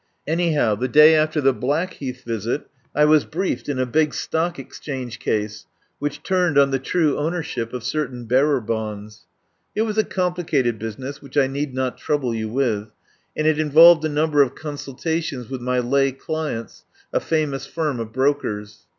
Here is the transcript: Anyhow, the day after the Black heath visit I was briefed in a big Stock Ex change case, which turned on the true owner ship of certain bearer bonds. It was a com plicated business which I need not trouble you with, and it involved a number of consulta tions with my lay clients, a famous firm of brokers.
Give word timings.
Anyhow, 0.25 0.73
the 0.73 0.87
day 0.87 1.13
after 1.13 1.39
the 1.39 1.53
Black 1.53 1.93
heath 1.93 2.23
visit 2.23 2.65
I 2.95 3.05
was 3.05 3.23
briefed 3.23 3.69
in 3.69 3.77
a 3.77 3.85
big 3.85 4.15
Stock 4.15 4.57
Ex 4.57 4.79
change 4.79 5.19
case, 5.19 5.67
which 5.99 6.23
turned 6.23 6.57
on 6.57 6.71
the 6.71 6.79
true 6.79 7.19
owner 7.19 7.43
ship 7.43 7.71
of 7.71 7.83
certain 7.83 8.25
bearer 8.25 8.59
bonds. 8.61 9.27
It 9.75 9.83
was 9.83 9.99
a 9.99 10.03
com 10.03 10.33
plicated 10.33 10.79
business 10.79 11.21
which 11.21 11.37
I 11.37 11.45
need 11.45 11.75
not 11.75 11.99
trouble 11.99 12.33
you 12.33 12.49
with, 12.49 12.89
and 13.37 13.45
it 13.45 13.59
involved 13.59 14.03
a 14.03 14.09
number 14.09 14.41
of 14.41 14.55
consulta 14.55 15.21
tions 15.21 15.51
with 15.51 15.61
my 15.61 15.77
lay 15.77 16.11
clients, 16.13 16.83
a 17.13 17.19
famous 17.19 17.67
firm 17.67 17.99
of 17.99 18.11
brokers. 18.11 18.87